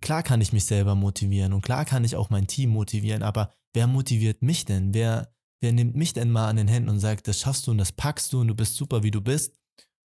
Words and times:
klar 0.00 0.22
kann 0.22 0.40
ich 0.40 0.52
mich 0.52 0.64
selber 0.64 0.94
motivieren 0.94 1.52
und 1.52 1.62
klar 1.62 1.84
kann 1.84 2.04
ich 2.04 2.16
auch 2.16 2.30
mein 2.30 2.46
Team 2.46 2.70
motivieren, 2.70 3.22
aber 3.22 3.52
wer 3.72 3.86
motiviert 3.86 4.42
mich 4.42 4.64
denn? 4.64 4.94
Wer, 4.94 5.32
wer 5.60 5.72
nimmt 5.72 5.96
mich 5.96 6.12
denn 6.12 6.30
mal 6.30 6.48
an 6.48 6.56
den 6.56 6.68
Händen 6.68 6.88
und 6.88 7.00
sagt, 7.00 7.28
das 7.28 7.40
schaffst 7.40 7.66
du 7.66 7.70
und 7.70 7.78
das 7.78 7.92
packst 7.92 8.32
du 8.32 8.40
und 8.40 8.48
du 8.48 8.54
bist 8.54 8.76
super, 8.76 9.02
wie 9.02 9.10
du 9.10 9.20
bist? 9.20 9.58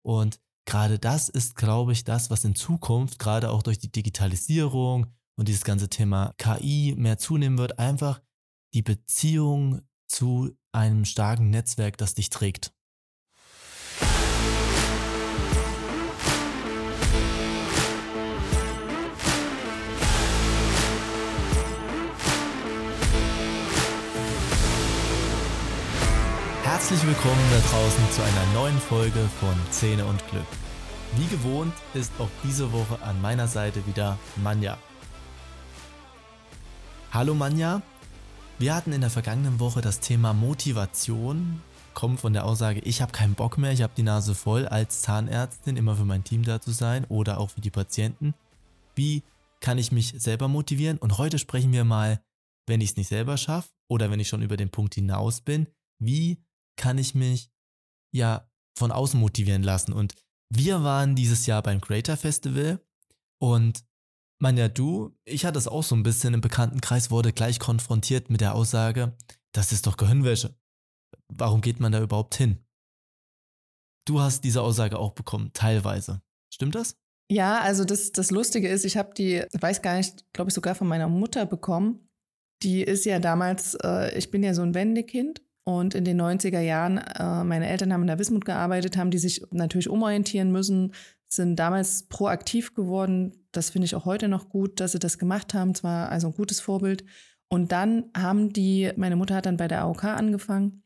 Und 0.02 0.40
gerade 0.66 0.98
das 0.98 1.28
ist, 1.28 1.56
glaube 1.56 1.92
ich, 1.92 2.04
das, 2.04 2.30
was 2.30 2.44
in 2.44 2.54
Zukunft, 2.54 3.18
gerade 3.18 3.50
auch 3.50 3.62
durch 3.62 3.78
die 3.78 3.92
Digitalisierung 3.92 5.06
und 5.36 5.48
dieses 5.48 5.64
ganze 5.64 5.88
Thema 5.88 6.34
KI 6.38 6.94
mehr 6.96 7.18
zunehmen 7.18 7.58
wird, 7.58 7.78
einfach 7.78 8.20
die 8.74 8.82
Beziehung 8.82 9.82
zu 10.06 10.56
einem 10.72 11.04
starken 11.04 11.50
Netzwerk, 11.50 11.96
das 11.96 12.14
dich 12.14 12.30
trägt. 12.30 12.72
Herzlich 26.84 27.06
willkommen 27.06 27.40
da 27.50 27.60
draußen 27.70 28.10
zu 28.10 28.22
einer 28.22 28.52
neuen 28.52 28.78
Folge 28.78 29.20
von 29.40 29.54
Zähne 29.70 30.04
und 30.04 30.22
Glück. 30.28 30.44
Wie 31.16 31.26
gewohnt 31.28 31.72
ist 31.94 32.12
auch 32.18 32.28
diese 32.42 32.72
Woche 32.72 33.00
an 33.00 33.22
meiner 33.22 33.48
Seite 33.48 33.86
wieder 33.86 34.18
Manja. 34.36 34.76
Hallo 37.10 37.34
Manja, 37.34 37.80
wir 38.58 38.74
hatten 38.74 38.92
in 38.92 39.00
der 39.00 39.08
vergangenen 39.08 39.60
Woche 39.60 39.80
das 39.80 40.00
Thema 40.00 40.34
Motivation, 40.34 41.62
kommt 41.94 42.20
von 42.20 42.34
der 42.34 42.44
Aussage, 42.44 42.80
ich 42.80 43.00
habe 43.00 43.12
keinen 43.12 43.34
Bock 43.34 43.56
mehr, 43.56 43.72
ich 43.72 43.80
habe 43.80 43.94
die 43.96 44.02
Nase 44.02 44.34
voll 44.34 44.68
als 44.68 45.00
Zahnärztin 45.00 45.78
immer 45.78 45.96
für 45.96 46.04
mein 46.04 46.22
Team 46.22 46.42
da 46.42 46.60
zu 46.60 46.70
sein 46.70 47.06
oder 47.08 47.40
auch 47.40 47.48
für 47.48 47.62
die 47.62 47.70
Patienten. 47.70 48.34
Wie 48.94 49.22
kann 49.60 49.78
ich 49.78 49.90
mich 49.90 50.12
selber 50.18 50.48
motivieren? 50.48 50.98
Und 50.98 51.16
heute 51.16 51.38
sprechen 51.38 51.72
wir 51.72 51.84
mal, 51.84 52.20
wenn 52.66 52.82
ich 52.82 52.90
es 52.90 52.96
nicht 52.98 53.08
selber 53.08 53.38
schaffe 53.38 53.70
oder 53.88 54.10
wenn 54.10 54.20
ich 54.20 54.28
schon 54.28 54.42
über 54.42 54.58
den 54.58 54.68
Punkt 54.68 54.94
hinaus 54.94 55.40
bin, 55.40 55.66
wie 55.98 56.36
kann 56.76 56.98
ich 56.98 57.14
mich 57.14 57.50
ja 58.12 58.48
von 58.76 58.90
außen 58.90 59.18
motivieren 59.18 59.62
lassen. 59.62 59.92
Und 59.92 60.14
wir 60.50 60.82
waren 60.82 61.14
dieses 61.16 61.46
Jahr 61.46 61.62
beim 61.62 61.80
Creator 61.80 62.16
Festival 62.16 62.80
und 63.40 63.84
man 64.40 64.56
ja 64.56 64.68
du, 64.68 65.16
ich 65.24 65.44
hatte 65.44 65.58
es 65.58 65.68
auch 65.68 65.82
so 65.82 65.94
ein 65.94 66.02
bisschen 66.02 66.34
im 66.34 66.40
Bekanntenkreis, 66.40 67.10
wurde 67.10 67.32
gleich 67.32 67.58
konfrontiert 67.58 68.30
mit 68.30 68.40
der 68.40 68.54
Aussage, 68.54 69.16
das 69.52 69.72
ist 69.72 69.86
doch 69.86 69.96
Gehirnwäsche. 69.96 70.54
Warum 71.32 71.60
geht 71.60 71.80
man 71.80 71.92
da 71.92 72.02
überhaupt 72.02 72.34
hin? 72.34 72.64
Du 74.06 74.20
hast 74.20 74.42
diese 74.42 74.60
Aussage 74.60 74.98
auch 74.98 75.12
bekommen, 75.12 75.50
teilweise. 75.54 76.20
Stimmt 76.52 76.74
das? 76.74 76.96
Ja, 77.30 77.60
also 77.60 77.84
das, 77.84 78.12
das 78.12 78.30
Lustige 78.30 78.68
ist, 78.68 78.84
ich 78.84 78.96
habe 78.96 79.14
die, 79.14 79.42
weiß 79.58 79.80
gar 79.80 79.96
nicht, 79.96 80.30
glaube 80.34 80.50
ich, 80.50 80.54
sogar 80.54 80.74
von 80.74 80.88
meiner 80.88 81.08
Mutter 81.08 81.46
bekommen. 81.46 82.06
Die 82.62 82.82
ist 82.82 83.06
ja 83.06 83.18
damals, 83.18 83.74
äh, 83.82 84.16
ich 84.18 84.30
bin 84.30 84.42
ja 84.42 84.52
so 84.52 84.62
ein 84.62 84.74
Wendekind 84.74 85.40
und 85.64 85.94
in 85.94 86.04
den 86.04 86.20
90er 86.20 86.60
Jahren, 86.60 86.98
äh, 86.98 87.42
meine 87.42 87.68
Eltern 87.68 87.92
haben 87.92 88.02
in 88.02 88.08
der 88.08 88.18
Wismut 88.18 88.44
gearbeitet, 88.44 88.96
haben 88.98 89.10
die 89.10 89.18
sich 89.18 89.42
natürlich 89.50 89.88
umorientieren 89.88 90.52
müssen, 90.52 90.92
sind 91.26 91.56
damals 91.56 92.04
proaktiv 92.04 92.74
geworden. 92.74 93.32
Das 93.50 93.70
finde 93.70 93.86
ich 93.86 93.94
auch 93.94 94.04
heute 94.04 94.28
noch 94.28 94.50
gut, 94.50 94.78
dass 94.78 94.92
sie 94.92 94.98
das 94.98 95.18
gemacht 95.18 95.54
haben. 95.54 95.74
Zwar 95.74 96.10
also 96.10 96.28
ein 96.28 96.34
gutes 96.34 96.60
Vorbild. 96.60 97.04
Und 97.48 97.72
dann 97.72 98.04
haben 98.16 98.52
die, 98.52 98.92
meine 98.96 99.16
Mutter 99.16 99.36
hat 99.36 99.46
dann 99.46 99.56
bei 99.56 99.66
der 99.66 99.82
AOK 99.82 100.04
angefangen. 100.04 100.82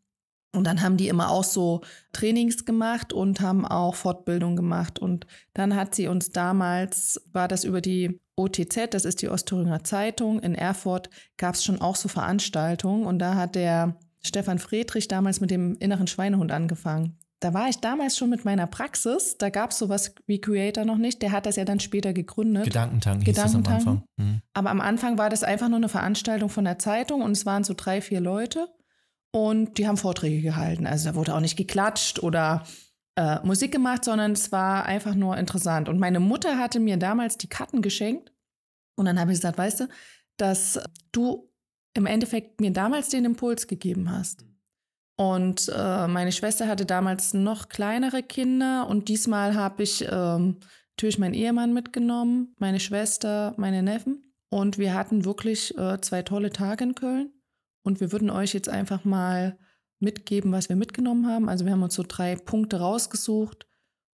Und 0.55 0.65
dann 0.65 0.81
haben 0.81 0.97
die 0.97 1.09
immer 1.09 1.31
auch 1.31 1.45
so 1.45 1.83
Trainings 2.13 2.65
gemacht 2.65 3.13
und 3.13 3.41
haben 3.41 3.67
auch 3.67 3.95
Fortbildung 3.95 4.57
gemacht. 4.57 4.99
Und 4.99 5.27
dann 5.55 5.75
hat 5.75 5.95
sie 5.95 6.09
uns 6.09 6.31
damals, 6.31 7.21
war 7.33 7.49
das 7.49 7.65
über 7.65 7.81
die 7.81 8.21
OTZ, 8.37 8.89
das 8.91 9.05
ist 9.05 9.21
die 9.21 9.29
Ostthüringer 9.29 9.85
Zeitung 9.85 10.41
in 10.41 10.55
Erfurt, 10.55 11.11
gab 11.37 11.55
es 11.55 11.65
schon 11.65 11.81
auch 11.81 11.97
so 11.97 12.09
Veranstaltungen. 12.09 13.05
Und 13.05 13.19
da 13.19 13.35
hat 13.35 13.57
der 13.57 13.99
Stefan 14.23 14.59
Friedrich 14.59 15.09
damals 15.09 15.41
mit 15.41 15.51
dem 15.51 15.77
inneren 15.79 16.07
Schweinehund 16.07 16.53
angefangen. 16.53 17.19
Da 17.41 17.55
war 17.55 17.69
ich 17.69 17.79
damals 17.79 18.17
schon 18.17 18.31
mit 18.31 18.45
meiner 18.45 18.67
Praxis. 18.67 19.37
Da 19.39 19.49
gab 19.49 19.71
es 19.71 19.79
sowas 19.79 20.13
wie 20.27 20.41
Creator 20.41 20.85
noch 20.85 20.99
nicht. 20.99 21.23
Der 21.23 21.31
hat 21.31 21.47
das 21.47 21.55
ja 21.55 21.65
dann 21.65 21.79
später 21.79 22.13
gegründet. 22.13 22.65
Gedankentanken 22.65 23.25
hieß 23.25 23.37
das 23.37 23.55
am 23.55 23.65
Anfang. 23.65 24.03
Mhm. 24.17 24.43
Aber 24.55 24.71
am 24.71 24.81
Anfang 24.81 25.19
war 25.19 25.31
das 25.31 25.45
einfach 25.45 25.69
nur 25.69 25.77
eine 25.77 25.89
Veranstaltung 25.89 26.49
von 26.49 26.65
der 26.65 26.79
Zeitung 26.81 27.23
und 27.23 27.33
es 27.33 27.47
waren 27.47 27.63
so 27.63 27.75
drei, 27.77 28.01
vier 28.01 28.21
Leute 28.21 28.69
und 29.31 29.79
die 29.79 29.87
haben 29.87 29.97
Vorträge 29.97 30.43
gehalten. 30.43 30.87
Also 30.87 31.11
da 31.11 31.15
wurde 31.15 31.35
auch 31.35 31.41
nicht 31.41 31.57
geklatscht 31.57 32.21
oder 32.21 32.65
äh, 33.15 33.39
Musik 33.45 33.71
gemacht, 33.71 34.05
sondern 34.05 34.33
es 34.33 34.51
war 34.51 34.87
einfach 34.87 35.15
nur 35.15 35.37
interessant. 35.37 35.89
Und 35.89 36.01
meine 36.01 36.19
Mutter 36.19 36.59
hatte 36.59 36.81
mir 36.81 36.97
damals 36.97 37.39
die 37.39 37.49
Karten 37.49 37.83
geschenkt 37.83 38.33
und 38.97 39.05
dann 39.05 39.21
habe 39.21 39.31
ich 39.31 39.39
gesagt, 39.39 39.59
weißt 39.59 39.81
du, 39.81 39.89
dass 40.39 40.81
du 41.13 41.49
im 41.95 42.07
Endeffekt 42.07 42.61
mir 42.61 42.73
damals 42.73 43.09
den 43.09 43.25
Impuls 43.25 43.67
gegeben 43.67 44.11
hast. 44.11 44.45
Und 45.17 45.71
äh, 45.75 46.07
meine 46.07 46.31
Schwester 46.31 46.69
hatte 46.69 46.87
damals 46.87 47.35
noch 47.35 47.69
kleinere 47.69 48.23
Kinder 48.23 48.87
und 48.89 49.09
diesmal 49.09 49.57
habe 49.57 49.83
ich 49.83 50.07
ähm, 50.09 50.59
natürlich 50.97 51.19
meinen 51.19 51.35
Ehemann 51.35 51.75
mitgenommen, 51.75 52.55
meine 52.59 52.79
Schwester, 52.79 53.55
meine 53.57 53.83
Neffen. 53.83 54.33
Und 54.51 54.79
wir 54.79 54.95
hatten 54.95 55.25
wirklich 55.25 55.77
äh, 55.77 56.01
zwei 56.01 56.23
tolle 56.23 56.51
Tage 56.51 56.85
in 56.85 56.95
Köln. 56.95 57.33
Und 57.83 58.01
wir 58.01 58.13
würden 58.13 58.31
euch 58.31 58.55
jetzt 58.55 58.69
einfach 58.69 59.05
mal 59.05 59.59
mitgeben, 60.01 60.53
was 60.53 60.69
wir 60.69 60.77
mitgenommen 60.77 61.27
haben. 61.27 61.49
Also 61.49 61.65
wir 61.65 61.73
haben 61.73 61.83
uns 61.83 61.95
so 61.95 62.05
drei 62.07 62.37
Punkte 62.37 62.81
rausgesucht. 62.81 63.67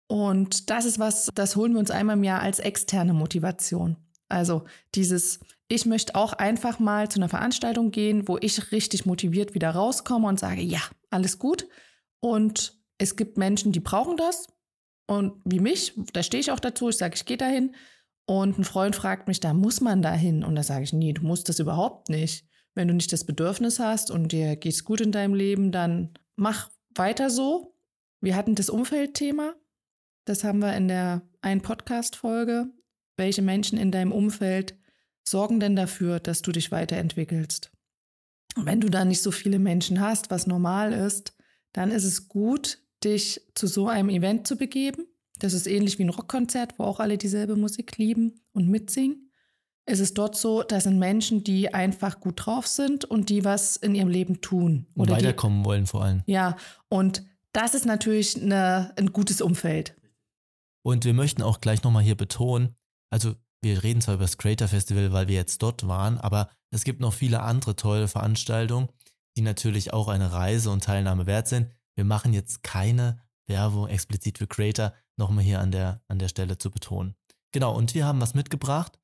Und 0.08 0.70
das 0.70 0.84
ist 0.84 0.98
was, 0.98 1.30
das 1.34 1.56
holen 1.56 1.72
wir 1.72 1.80
uns 1.80 1.90
einmal 1.90 2.16
im 2.16 2.24
Jahr 2.24 2.40
als 2.40 2.58
externe 2.58 3.12
Motivation. 3.12 3.96
Also 4.32 4.64
dieses, 4.94 5.40
ich 5.68 5.84
möchte 5.84 6.14
auch 6.14 6.32
einfach 6.32 6.78
mal 6.78 7.10
zu 7.10 7.18
einer 7.18 7.28
Veranstaltung 7.28 7.90
gehen, 7.90 8.26
wo 8.26 8.38
ich 8.40 8.72
richtig 8.72 9.04
motiviert 9.04 9.54
wieder 9.54 9.70
rauskomme 9.70 10.26
und 10.26 10.40
sage, 10.40 10.62
ja, 10.62 10.80
alles 11.10 11.38
gut. 11.38 11.68
Und 12.20 12.80
es 12.98 13.16
gibt 13.16 13.36
Menschen, 13.36 13.72
die 13.72 13.80
brauchen 13.80 14.16
das. 14.16 14.46
Und 15.06 15.34
wie 15.44 15.60
mich, 15.60 15.92
da 16.12 16.22
stehe 16.22 16.40
ich 16.40 16.50
auch 16.50 16.60
dazu, 16.60 16.88
ich 16.88 16.96
sage, 16.96 17.14
ich 17.14 17.26
gehe 17.26 17.36
dahin. 17.36 17.74
Und 18.24 18.58
ein 18.58 18.64
Freund 18.64 18.96
fragt 18.96 19.28
mich, 19.28 19.40
da 19.40 19.52
muss 19.52 19.80
man 19.80 20.00
dahin. 20.00 20.44
Und 20.44 20.54
da 20.54 20.62
sage 20.62 20.84
ich, 20.84 20.92
nee, 20.92 21.12
du 21.12 21.22
musst 21.22 21.48
das 21.48 21.58
überhaupt 21.58 22.08
nicht. 22.08 22.46
Wenn 22.74 22.88
du 22.88 22.94
nicht 22.94 23.12
das 23.12 23.24
Bedürfnis 23.24 23.78
hast 23.78 24.10
und 24.10 24.32
dir 24.32 24.56
geht's 24.56 24.84
gut 24.84 25.02
in 25.02 25.12
deinem 25.12 25.34
Leben, 25.34 25.72
dann 25.72 26.14
mach 26.36 26.70
weiter 26.94 27.28
so. 27.28 27.76
Wir 28.20 28.36
hatten 28.36 28.54
das 28.54 28.70
Umfeldthema. 28.70 29.54
Das 30.24 30.42
haben 30.44 30.60
wir 30.60 30.74
in 30.74 30.88
der 30.88 31.22
einen 31.42 31.60
Podcast-Folge 31.60 32.70
welche 33.16 33.42
Menschen 33.42 33.78
in 33.78 33.90
deinem 33.90 34.12
Umfeld 34.12 34.76
sorgen 35.24 35.60
denn 35.60 35.76
dafür, 35.76 36.20
dass 36.20 36.42
du 36.42 36.52
dich 36.52 36.70
weiterentwickelst? 36.70 37.70
Und 38.56 38.66
wenn 38.66 38.80
du 38.80 38.88
da 38.88 39.04
nicht 39.04 39.22
so 39.22 39.30
viele 39.30 39.58
Menschen 39.58 40.00
hast, 40.00 40.30
was 40.30 40.46
normal 40.46 40.92
ist, 40.92 41.34
dann 41.72 41.90
ist 41.90 42.04
es 42.04 42.28
gut, 42.28 42.78
dich 43.04 43.40
zu 43.54 43.66
so 43.66 43.88
einem 43.88 44.10
Event 44.10 44.46
zu 44.46 44.56
begeben. 44.56 45.06
Das 45.38 45.54
ist 45.54 45.66
ähnlich 45.66 45.98
wie 45.98 46.04
ein 46.04 46.10
Rockkonzert, 46.10 46.78
wo 46.78 46.84
auch 46.84 47.00
alle 47.00 47.18
dieselbe 47.18 47.56
Musik 47.56 47.96
lieben 47.98 48.40
und 48.52 48.68
mitsingen. 48.68 49.30
Es 49.84 49.98
ist 49.98 50.16
dort 50.16 50.36
so, 50.36 50.62
da 50.62 50.80
sind 50.80 50.98
Menschen, 50.98 51.42
die 51.42 51.74
einfach 51.74 52.20
gut 52.20 52.46
drauf 52.46 52.68
sind 52.68 53.04
und 53.04 53.30
die 53.30 53.44
was 53.44 53.76
in 53.76 53.96
ihrem 53.96 54.08
Leben 54.08 54.40
tun. 54.40 54.86
Und 54.94 55.10
weiterkommen 55.10 55.62
die, 55.62 55.64
wollen 55.64 55.86
vor 55.86 56.04
allem. 56.04 56.22
Ja, 56.26 56.56
und 56.88 57.24
das 57.52 57.74
ist 57.74 57.84
natürlich 57.84 58.40
eine, 58.40 58.92
ein 58.96 59.12
gutes 59.12 59.40
Umfeld. 59.40 59.96
Und 60.82 61.04
wir 61.04 61.14
möchten 61.14 61.42
auch 61.42 61.60
gleich 61.60 61.82
nochmal 61.82 62.02
hier 62.02 62.16
betonen, 62.16 62.76
also 63.12 63.34
wir 63.62 63.84
reden 63.84 64.00
zwar 64.00 64.14
über 64.14 64.24
das 64.24 64.38
Creator 64.38 64.66
Festival, 64.66 65.12
weil 65.12 65.28
wir 65.28 65.36
jetzt 65.36 65.62
dort 65.62 65.86
waren, 65.86 66.18
aber 66.18 66.48
es 66.70 66.82
gibt 66.82 67.00
noch 67.00 67.12
viele 67.12 67.42
andere 67.42 67.76
tolle 67.76 68.08
Veranstaltungen, 68.08 68.88
die 69.36 69.42
natürlich 69.42 69.92
auch 69.92 70.08
eine 70.08 70.32
Reise 70.32 70.70
und 70.70 70.84
Teilnahme 70.84 71.26
wert 71.26 71.46
sind. 71.46 71.70
Wir 71.94 72.04
machen 72.04 72.32
jetzt 72.32 72.62
keine 72.62 73.20
Werbung 73.46 73.88
explizit 73.88 74.38
für 74.38 74.46
Creator, 74.46 74.92
nochmal 75.16 75.44
hier 75.44 75.60
an 75.60 75.70
der, 75.70 76.02
an 76.08 76.18
der 76.18 76.28
Stelle 76.28 76.58
zu 76.58 76.70
betonen. 76.70 77.14
Genau, 77.52 77.76
und 77.76 77.94
wir 77.94 78.06
haben 78.06 78.20
was 78.20 78.34
mitgebracht. 78.34 78.98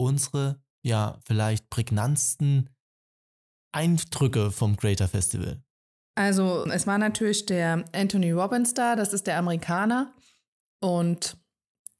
Unsere, 0.00 0.60
ja, 0.82 1.18
vielleicht 1.24 1.68
prägnantsten 1.70 2.70
Eindrücke 3.72 4.50
vom 4.50 4.76
Creator 4.76 5.08
Festival. 5.08 5.62
Also, 6.16 6.64
es 6.66 6.86
war 6.86 6.96
natürlich 6.96 7.44
der 7.44 7.84
Anthony 7.92 8.32
Robbins 8.32 8.72
da, 8.72 8.96
das 8.96 9.12
ist 9.12 9.26
der 9.26 9.36
Amerikaner. 9.36 10.12
Und 10.80 11.36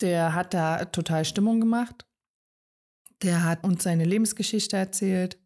der 0.01 0.35
hat 0.35 0.55
da 0.55 0.85
total 0.87 1.25
Stimmung 1.25 1.61
gemacht. 1.61 2.07
Der 3.23 3.45
hat 3.45 3.65
uns 3.65 3.83
seine 3.83 4.05
Lebensgeschichte 4.05 4.77
erzählt. 4.77 5.39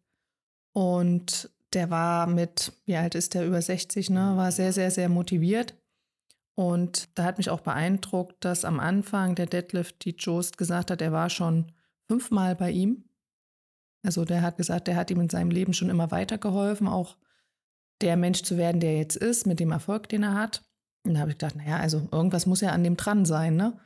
Und 0.73 1.49
der 1.73 1.89
war 1.89 2.27
mit, 2.27 2.73
wie 2.85 2.95
alt 2.95 3.15
ist 3.15 3.33
der, 3.33 3.45
über 3.45 3.61
60, 3.61 4.09
ne? 4.09 4.33
War 4.35 4.51
sehr, 4.51 4.73
sehr, 4.73 4.91
sehr 4.91 5.09
motiviert. 5.09 5.75
Und 6.55 7.17
da 7.17 7.23
hat 7.23 7.37
mich 7.37 7.49
auch 7.49 7.61
beeindruckt, 7.61 8.43
dass 8.43 8.65
am 8.65 8.79
Anfang 8.79 9.35
der 9.35 9.45
Deadlift 9.45 10.03
die 10.03 10.15
Jost 10.17 10.57
gesagt 10.57 10.91
hat, 10.91 11.01
er 11.01 11.11
war 11.11 11.29
schon 11.29 11.71
fünfmal 12.07 12.55
bei 12.55 12.71
ihm. 12.71 13.05
Also 14.03 14.25
der 14.25 14.41
hat 14.41 14.57
gesagt, 14.57 14.87
der 14.87 14.95
hat 14.95 15.11
ihm 15.11 15.21
in 15.21 15.29
seinem 15.29 15.51
Leben 15.51 15.73
schon 15.73 15.89
immer 15.89 16.11
weitergeholfen, 16.11 16.87
auch 16.87 17.17
der 18.01 18.17
Mensch 18.17 18.43
zu 18.43 18.57
werden, 18.57 18.81
der 18.81 18.97
jetzt 18.97 19.15
ist, 19.15 19.45
mit 19.45 19.59
dem 19.59 19.71
Erfolg, 19.71 20.09
den 20.09 20.23
er 20.23 20.33
hat. 20.33 20.63
Und 21.05 21.13
da 21.13 21.21
habe 21.21 21.31
ich 21.31 21.37
gedacht, 21.37 21.55
naja, 21.55 21.77
also 21.77 22.07
irgendwas 22.11 22.45
muss 22.45 22.61
ja 22.61 22.71
an 22.71 22.83
dem 22.83 22.97
dran 22.97 23.25
sein, 23.25 23.55
ne? 23.55 23.79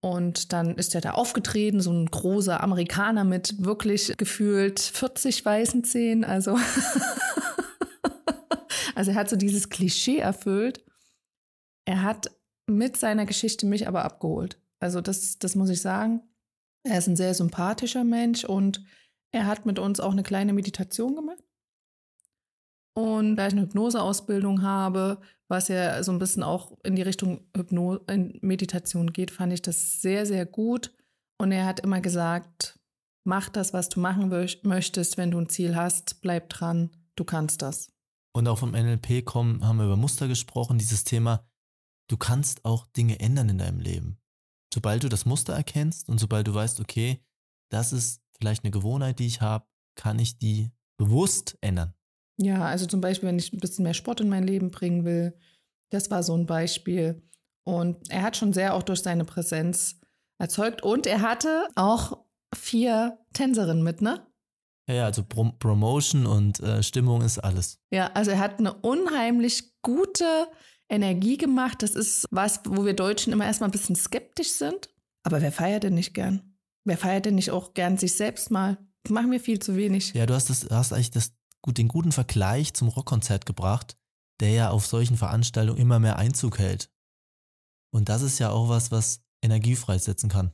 Und 0.00 0.52
dann 0.52 0.76
ist 0.76 0.94
er 0.94 1.00
da 1.00 1.12
aufgetreten, 1.12 1.80
so 1.80 1.92
ein 1.92 2.06
großer 2.06 2.62
Amerikaner 2.62 3.24
mit 3.24 3.64
wirklich 3.64 4.14
gefühlt 4.16 4.78
40 4.78 5.44
weißen 5.44 5.82
Zähnen. 5.82 6.24
Also, 6.24 6.52
also 8.94 9.10
er 9.10 9.16
hat 9.16 9.28
so 9.28 9.36
dieses 9.36 9.70
Klischee 9.70 10.18
erfüllt. 10.18 10.84
Er 11.84 12.02
hat 12.02 12.30
mit 12.68 12.96
seiner 12.96 13.26
Geschichte 13.26 13.66
mich 13.66 13.88
aber 13.88 14.04
abgeholt. 14.04 14.60
Also 14.78 15.00
das, 15.00 15.38
das 15.38 15.56
muss 15.56 15.70
ich 15.70 15.80
sagen. 15.80 16.22
Er 16.84 16.98
ist 16.98 17.08
ein 17.08 17.16
sehr 17.16 17.34
sympathischer 17.34 18.04
Mensch 18.04 18.44
und 18.44 18.84
er 19.32 19.46
hat 19.46 19.66
mit 19.66 19.78
uns 19.78 19.98
auch 19.98 20.12
eine 20.12 20.22
kleine 20.22 20.52
Meditation 20.52 21.16
gemacht. 21.16 21.42
Und 22.98 23.36
da 23.36 23.46
ich 23.46 23.52
eine 23.52 23.62
Hypnoseausbildung 23.62 24.62
habe, 24.62 25.20
was 25.46 25.68
ja 25.68 26.02
so 26.02 26.10
ein 26.10 26.18
bisschen 26.18 26.42
auch 26.42 26.76
in 26.82 26.96
die 26.96 27.02
Richtung 27.02 27.46
Hypno 27.56 28.00
Meditation 28.40 29.12
geht, 29.12 29.30
fand 29.30 29.52
ich 29.52 29.62
das 29.62 30.02
sehr, 30.02 30.26
sehr 30.26 30.46
gut. 30.46 30.92
Und 31.40 31.52
er 31.52 31.64
hat 31.64 31.78
immer 31.78 32.00
gesagt, 32.00 32.76
mach 33.22 33.50
das, 33.50 33.72
was 33.72 33.88
du 33.88 34.00
machen 34.00 34.30
möchtest. 34.64 35.16
Wenn 35.16 35.30
du 35.30 35.38
ein 35.38 35.48
Ziel 35.48 35.76
hast, 35.76 36.20
bleib 36.22 36.48
dran, 36.48 36.90
du 37.14 37.22
kannst 37.22 37.62
das. 37.62 37.92
Und 38.36 38.48
auch 38.48 38.58
vom 38.58 38.72
NLP 38.72 39.24
kommen, 39.24 39.64
haben 39.64 39.78
wir 39.78 39.84
über 39.84 39.96
Muster 39.96 40.26
gesprochen, 40.26 40.78
dieses 40.78 41.04
Thema, 41.04 41.46
du 42.10 42.16
kannst 42.16 42.64
auch 42.64 42.84
Dinge 42.86 43.20
ändern 43.20 43.48
in 43.48 43.58
deinem 43.58 43.78
Leben. 43.78 44.18
Sobald 44.74 45.04
du 45.04 45.08
das 45.08 45.24
Muster 45.24 45.54
erkennst 45.54 46.08
und 46.08 46.18
sobald 46.18 46.48
du 46.48 46.54
weißt, 46.54 46.80
okay, 46.80 47.24
das 47.70 47.92
ist 47.92 48.24
vielleicht 48.36 48.64
eine 48.64 48.72
Gewohnheit, 48.72 49.20
die 49.20 49.26
ich 49.28 49.40
habe, 49.40 49.68
kann 49.94 50.18
ich 50.18 50.36
die 50.38 50.72
bewusst 50.96 51.56
ändern. 51.60 51.94
Ja, 52.40 52.64
also 52.64 52.86
zum 52.86 53.00
Beispiel, 53.00 53.28
wenn 53.28 53.38
ich 53.38 53.52
ein 53.52 53.58
bisschen 53.58 53.82
mehr 53.82 53.94
Sport 53.94 54.20
in 54.20 54.28
mein 54.28 54.44
Leben 54.44 54.70
bringen 54.70 55.04
will, 55.04 55.34
das 55.90 56.10
war 56.10 56.22
so 56.22 56.34
ein 56.36 56.46
Beispiel. 56.46 57.22
Und 57.64 58.10
er 58.10 58.22
hat 58.22 58.36
schon 58.36 58.52
sehr 58.52 58.74
auch 58.74 58.82
durch 58.82 59.00
seine 59.00 59.24
Präsenz 59.24 60.00
erzeugt. 60.38 60.82
Und 60.82 61.06
er 61.06 61.20
hatte 61.20 61.68
auch 61.74 62.18
vier 62.54 63.18
Tänzerinnen 63.32 63.82
mit, 63.82 64.00
ne? 64.00 64.26
Ja, 64.88 64.94
ja 64.94 65.04
also 65.04 65.22
Prom 65.22 65.58
Promotion 65.58 66.26
und 66.26 66.60
äh, 66.60 66.82
Stimmung 66.82 67.22
ist 67.22 67.38
alles. 67.38 67.78
Ja, 67.90 68.12
also 68.14 68.30
er 68.30 68.38
hat 68.38 68.58
eine 68.58 68.72
unheimlich 68.72 69.80
gute 69.82 70.46
Energie 70.88 71.36
gemacht. 71.36 71.82
Das 71.82 71.94
ist 71.94 72.24
was, 72.30 72.60
wo 72.64 72.84
wir 72.84 72.94
Deutschen 72.94 73.32
immer 73.32 73.44
erstmal 73.44 73.68
ein 73.68 73.72
bisschen 73.72 73.96
skeptisch 73.96 74.52
sind. 74.52 74.90
Aber 75.24 75.42
wer 75.42 75.52
feiert 75.52 75.82
denn 75.82 75.94
nicht 75.94 76.14
gern? 76.14 76.56
Wer 76.84 76.96
feiert 76.96 77.26
denn 77.26 77.34
nicht 77.34 77.50
auch 77.50 77.74
gern 77.74 77.98
sich 77.98 78.14
selbst 78.14 78.50
mal? 78.50 78.78
Das 79.02 79.12
machen 79.12 79.30
wir 79.30 79.40
viel 79.40 79.58
zu 79.58 79.76
wenig. 79.76 80.14
Ja, 80.14 80.26
du 80.26 80.34
hast, 80.34 80.48
das, 80.48 80.66
hast 80.70 80.92
eigentlich 80.92 81.10
das, 81.10 81.32
gut, 81.62 81.78
den 81.78 81.88
guten 81.88 82.12
Vergleich 82.12 82.74
zum 82.74 82.88
Rockkonzert 82.88 83.46
gebracht, 83.46 83.96
der 84.40 84.50
ja 84.50 84.70
auf 84.70 84.86
solchen 84.86 85.16
Veranstaltungen 85.16 85.78
immer 85.78 85.98
mehr 85.98 86.16
Einzug 86.16 86.58
hält. 86.58 86.90
Und 87.90 88.08
das 88.08 88.22
ist 88.22 88.38
ja 88.38 88.50
auch 88.50 88.68
was, 88.68 88.90
was 88.90 89.22
Energie 89.42 89.76
freisetzen 89.76 90.28
kann. 90.28 90.52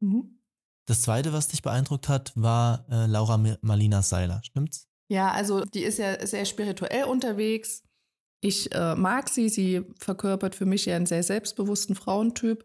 Mhm. 0.00 0.40
Das 0.86 1.02
zweite, 1.02 1.32
was 1.32 1.48
dich 1.48 1.62
beeindruckt 1.62 2.08
hat, 2.08 2.32
war 2.36 2.86
äh, 2.88 3.06
Laura 3.06 3.38
Marlina 3.60 4.02
Seiler, 4.02 4.40
stimmt's? 4.44 4.88
Ja, 5.08 5.32
also 5.32 5.64
die 5.64 5.82
ist 5.82 5.98
ja 5.98 6.24
sehr 6.24 6.44
spirituell 6.44 7.04
unterwegs. 7.04 7.82
Ich 8.40 8.72
äh, 8.72 8.94
mag 8.94 9.28
sie, 9.28 9.48
sie 9.48 9.82
verkörpert 9.98 10.54
für 10.54 10.66
mich 10.66 10.86
ja 10.86 10.96
einen 10.96 11.06
sehr 11.06 11.22
selbstbewussten 11.22 11.96
Frauentyp. 11.96 12.64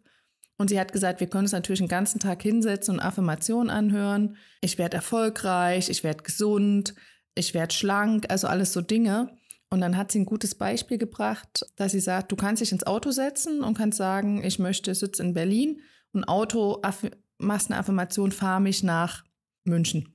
Und 0.57 0.69
sie 0.69 0.79
hat 0.79 0.93
gesagt, 0.93 1.19
wir 1.19 1.27
können 1.27 1.45
uns 1.45 1.53
natürlich 1.53 1.79
den 1.79 1.87
ganzen 1.87 2.19
Tag 2.19 2.43
hinsetzen 2.43 2.95
und 2.95 2.99
Affirmationen 2.99 3.71
anhören. 3.71 4.37
Ich 4.61 4.77
werde 4.77 4.97
erfolgreich, 4.97 5.89
ich 5.89 6.03
werde 6.03 6.21
gesund, 6.21 6.93
ich 7.35 7.53
werde 7.53 7.73
schlank, 7.73 8.25
also 8.29 8.47
alles 8.47 8.73
so 8.73 8.81
Dinge. 8.81 9.37
Und 9.69 9.79
dann 9.79 9.95
hat 9.95 10.11
sie 10.11 10.19
ein 10.19 10.25
gutes 10.25 10.55
Beispiel 10.55 10.97
gebracht, 10.97 11.65
dass 11.77 11.93
sie 11.93 12.01
sagt, 12.01 12.31
du 12.31 12.35
kannst 12.35 12.61
dich 12.61 12.73
ins 12.73 12.85
Auto 12.85 13.11
setzen 13.11 13.63
und 13.63 13.77
kannst 13.77 13.97
sagen, 13.97 14.43
ich 14.43 14.59
möchte, 14.59 14.93
sitze 14.93 15.23
in 15.23 15.33
Berlin 15.33 15.81
und 16.11 16.25
Auto, 16.25 16.81
machst 17.37 17.71
eine 17.71 17.79
Affirmation, 17.79 18.33
fahr 18.33 18.59
mich 18.59 18.83
nach 18.83 19.23
München. 19.63 20.11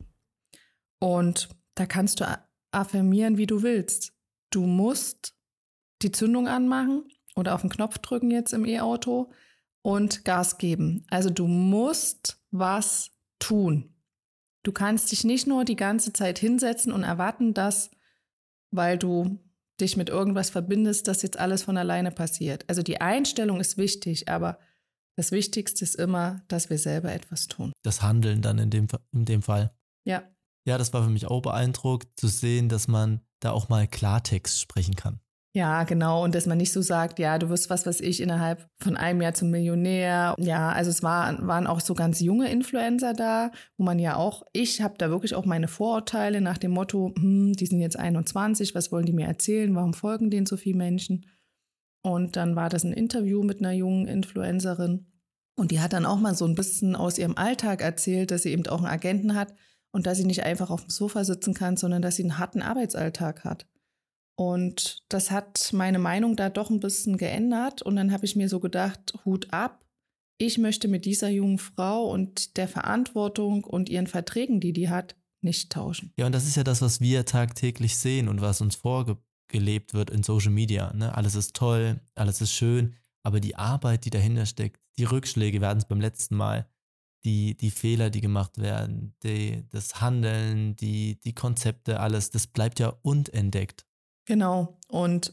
Und 0.98 1.48
da 1.74 1.86
kannst 1.86 2.20
du 2.20 2.38
affirmieren, 2.70 3.38
wie 3.38 3.46
du 3.46 3.62
willst. 3.62 4.12
Du 4.50 4.66
musst 4.66 5.34
die 6.02 6.12
Zündung 6.12 6.48
anmachen 6.48 7.04
oder 7.34 7.54
auf 7.54 7.62
den 7.62 7.70
Knopf 7.70 7.98
drücken 7.98 8.30
jetzt 8.30 8.52
im 8.52 8.66
E-Auto 8.66 9.30
und 9.82 10.24
Gas 10.24 10.58
geben. 10.58 11.06
Also 11.08 11.30
du 11.30 11.46
musst 11.46 12.42
was 12.50 13.10
tun. 13.38 13.95
Du 14.66 14.72
kannst 14.72 15.12
dich 15.12 15.22
nicht 15.22 15.46
nur 15.46 15.64
die 15.64 15.76
ganze 15.76 16.12
Zeit 16.12 16.40
hinsetzen 16.40 16.92
und 16.92 17.04
erwarten, 17.04 17.54
dass, 17.54 17.88
weil 18.72 18.98
du 18.98 19.38
dich 19.80 19.96
mit 19.96 20.08
irgendwas 20.08 20.50
verbindest, 20.50 21.06
dass 21.06 21.22
jetzt 21.22 21.38
alles 21.38 21.62
von 21.62 21.76
alleine 21.76 22.10
passiert. 22.10 22.68
Also 22.68 22.82
die 22.82 23.00
Einstellung 23.00 23.60
ist 23.60 23.78
wichtig, 23.78 24.28
aber 24.28 24.58
das 25.14 25.30
Wichtigste 25.30 25.84
ist 25.84 25.94
immer, 25.94 26.42
dass 26.48 26.68
wir 26.68 26.78
selber 26.78 27.12
etwas 27.12 27.46
tun. 27.46 27.70
Das 27.84 28.02
Handeln 28.02 28.42
dann 28.42 28.58
in 28.58 28.70
dem, 28.70 28.88
in 29.12 29.24
dem 29.24 29.42
Fall. 29.42 29.72
Ja. 30.02 30.24
Ja, 30.66 30.78
das 30.78 30.92
war 30.92 31.04
für 31.04 31.10
mich 31.10 31.26
auch 31.26 31.42
beeindruckt, 31.42 32.18
zu 32.18 32.26
sehen, 32.26 32.68
dass 32.68 32.88
man 32.88 33.20
da 33.38 33.52
auch 33.52 33.68
mal 33.68 33.86
Klartext 33.86 34.60
sprechen 34.60 34.96
kann. 34.96 35.20
Ja, 35.56 35.84
genau. 35.84 36.22
Und 36.22 36.34
dass 36.34 36.44
man 36.44 36.58
nicht 36.58 36.70
so 36.70 36.82
sagt, 36.82 37.18
ja, 37.18 37.38
du 37.38 37.48
wirst 37.48 37.70
was, 37.70 37.86
was 37.86 38.02
ich 38.02 38.20
innerhalb 38.20 38.68
von 38.78 38.94
einem 38.94 39.22
Jahr 39.22 39.32
zum 39.32 39.48
Millionär. 39.48 40.34
Ja, 40.38 40.68
also 40.68 40.90
es 40.90 41.02
war, 41.02 41.34
waren 41.46 41.66
auch 41.66 41.80
so 41.80 41.94
ganz 41.94 42.20
junge 42.20 42.50
Influencer 42.50 43.14
da, 43.14 43.50
wo 43.78 43.84
man 43.84 43.98
ja 43.98 44.16
auch, 44.16 44.42
ich 44.52 44.82
habe 44.82 44.96
da 44.98 45.08
wirklich 45.08 45.34
auch 45.34 45.46
meine 45.46 45.66
Vorurteile 45.66 46.42
nach 46.42 46.58
dem 46.58 46.72
Motto, 46.72 47.14
hm, 47.16 47.54
die 47.54 47.64
sind 47.64 47.80
jetzt 47.80 47.98
21, 47.98 48.74
was 48.74 48.92
wollen 48.92 49.06
die 49.06 49.14
mir 49.14 49.28
erzählen? 49.28 49.74
Warum 49.74 49.94
folgen 49.94 50.28
denen 50.28 50.44
so 50.44 50.58
viele 50.58 50.76
Menschen? 50.76 51.24
Und 52.02 52.36
dann 52.36 52.54
war 52.54 52.68
das 52.68 52.84
ein 52.84 52.92
Interview 52.92 53.42
mit 53.42 53.60
einer 53.60 53.72
jungen 53.72 54.06
Influencerin. 54.06 55.06
Und 55.56 55.70
die 55.70 55.80
hat 55.80 55.94
dann 55.94 56.04
auch 56.04 56.18
mal 56.18 56.34
so 56.34 56.44
ein 56.44 56.54
bisschen 56.54 56.94
aus 56.94 57.16
ihrem 57.16 57.38
Alltag 57.38 57.80
erzählt, 57.80 58.30
dass 58.30 58.42
sie 58.42 58.52
eben 58.52 58.66
auch 58.66 58.80
einen 58.80 58.92
Agenten 58.92 59.34
hat 59.34 59.54
und 59.90 60.04
dass 60.04 60.18
sie 60.18 60.26
nicht 60.26 60.42
einfach 60.42 60.68
auf 60.68 60.82
dem 60.82 60.90
Sofa 60.90 61.24
sitzen 61.24 61.54
kann, 61.54 61.78
sondern 61.78 62.02
dass 62.02 62.16
sie 62.16 62.24
einen 62.24 62.36
harten 62.36 62.60
Arbeitsalltag 62.60 63.44
hat. 63.44 63.66
Und 64.36 65.02
das 65.08 65.30
hat 65.30 65.70
meine 65.72 65.98
Meinung 65.98 66.36
da 66.36 66.50
doch 66.50 66.70
ein 66.70 66.80
bisschen 66.80 67.16
geändert. 67.16 67.82
Und 67.82 67.96
dann 67.96 68.12
habe 68.12 68.26
ich 68.26 68.36
mir 68.36 68.48
so 68.48 68.60
gedacht, 68.60 69.14
Hut 69.24 69.52
ab. 69.52 69.84
Ich 70.38 70.58
möchte 70.58 70.88
mit 70.88 71.06
dieser 71.06 71.30
jungen 71.30 71.58
Frau 71.58 72.10
und 72.10 72.58
der 72.58 72.68
Verantwortung 72.68 73.64
und 73.64 73.88
ihren 73.88 74.06
Verträgen, 74.06 74.60
die 74.60 74.74
die 74.74 74.90
hat, 74.90 75.16
nicht 75.40 75.72
tauschen. 75.72 76.12
Ja, 76.18 76.26
und 76.26 76.32
das 76.32 76.46
ist 76.46 76.56
ja 76.56 76.64
das, 76.64 76.82
was 76.82 77.00
wir 77.00 77.24
tagtäglich 77.24 77.96
sehen 77.96 78.28
und 78.28 78.42
was 78.42 78.60
uns 78.60 78.76
vorgelebt 78.76 79.94
wird 79.94 80.10
in 80.10 80.22
Social 80.22 80.50
Media. 80.50 80.92
Ne? 80.92 81.14
Alles 81.14 81.34
ist 81.34 81.56
toll, 81.56 82.00
alles 82.14 82.42
ist 82.42 82.52
schön, 82.52 82.94
aber 83.22 83.40
die 83.40 83.56
Arbeit, 83.56 84.04
die 84.04 84.10
dahinter 84.10 84.44
steckt, 84.44 84.80
die 84.98 85.04
Rückschläge, 85.04 85.66
hatten 85.66 85.78
es 85.78 85.88
beim 85.88 86.00
letzten 86.00 86.36
Mal, 86.36 86.68
die, 87.24 87.56
die 87.56 87.70
Fehler, 87.70 88.10
die 88.10 88.20
gemacht 88.20 88.58
werden, 88.58 89.14
die, 89.22 89.64
das 89.70 90.00
Handeln, 90.00 90.76
die, 90.76 91.18
die 91.20 91.34
Konzepte, 91.34 91.98
alles, 92.00 92.30
das 92.30 92.46
bleibt 92.46 92.78
ja 92.78 92.94
unentdeckt. 93.02 93.86
Genau. 94.26 94.78
Und 94.88 95.32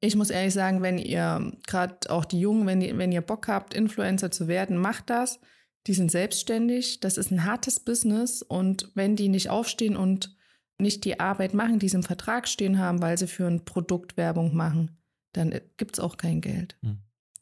ich 0.00 0.16
muss 0.16 0.30
ehrlich 0.30 0.52
sagen, 0.52 0.82
wenn 0.82 0.98
ihr 0.98 1.52
gerade 1.66 2.10
auch 2.10 2.24
die 2.24 2.40
Jungen, 2.40 2.66
wenn 2.66 2.82
ihr, 2.82 2.98
wenn 2.98 3.12
ihr 3.12 3.22
Bock 3.22 3.48
habt, 3.48 3.72
Influencer 3.72 4.30
zu 4.30 4.48
werden, 4.48 4.76
macht 4.76 5.08
das. 5.08 5.40
Die 5.86 5.94
sind 5.94 6.10
selbstständig. 6.10 7.00
Das 7.00 7.16
ist 7.16 7.30
ein 7.30 7.44
hartes 7.44 7.80
Business. 7.80 8.42
Und 8.42 8.90
wenn 8.94 9.16
die 9.16 9.28
nicht 9.28 9.48
aufstehen 9.48 9.96
und 9.96 10.36
nicht 10.78 11.04
die 11.04 11.20
Arbeit 11.20 11.54
machen, 11.54 11.78
die 11.78 11.88
sie 11.88 11.96
im 11.96 12.02
Vertrag 12.02 12.48
stehen 12.48 12.78
haben, 12.78 13.00
weil 13.00 13.16
sie 13.16 13.26
für 13.26 13.46
ein 13.46 13.64
Produkt 13.64 14.16
Werbung 14.16 14.54
machen, 14.54 14.98
dann 15.32 15.58
gibt 15.76 15.96
es 15.96 16.00
auch 16.00 16.16
kein 16.16 16.40
Geld. 16.40 16.76
Mhm. 16.82 16.98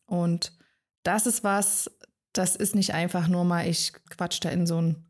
Und 0.06 0.52
das 1.02 1.26
ist 1.26 1.42
was, 1.42 1.90
das 2.32 2.56
ist 2.56 2.74
nicht 2.74 2.94
einfach 2.94 3.28
nur 3.28 3.44
mal, 3.44 3.66
ich 3.66 3.92
quatsch 4.10 4.38
da 4.42 4.50
in 4.50 4.66
so 4.66 4.80
ein 4.80 5.06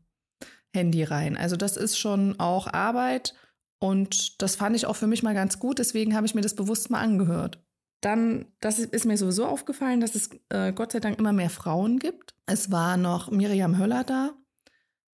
Handy 0.73 1.03
rein. 1.03 1.37
Also 1.37 1.55
das 1.55 1.77
ist 1.77 1.97
schon 1.97 2.39
auch 2.39 2.67
Arbeit 2.67 3.35
und 3.83 4.41
das 4.41 4.55
fand 4.55 4.77
ich 4.77 4.85
auch 4.85 4.95
für 4.95 5.07
mich 5.07 5.23
mal 5.23 5.33
ganz 5.33 5.59
gut, 5.59 5.77
deswegen 5.77 6.15
habe 6.15 6.25
ich 6.25 6.33
mir 6.33 6.39
das 6.39 6.55
bewusst 6.55 6.89
mal 6.89 7.01
angehört. 7.01 7.61
Dann, 7.99 8.45
das 8.61 8.79
ist 8.79 9.03
mir 9.03 9.17
sowieso 9.17 9.45
aufgefallen, 9.45 9.99
dass 9.99 10.15
es 10.15 10.29
äh, 10.47 10.71
Gott 10.71 10.93
sei 10.93 11.01
Dank 11.01 11.19
immer 11.19 11.33
mehr 11.33 11.49
Frauen 11.49 11.99
gibt. 11.99 12.33
Es 12.45 12.71
war 12.71 12.95
noch 12.95 13.29
Miriam 13.29 13.77
Höller 13.77 14.05
da, 14.05 14.37